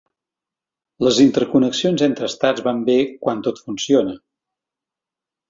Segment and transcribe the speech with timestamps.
[1.07, 4.19] Les interconnexions entre estats van bé quan tot funciona.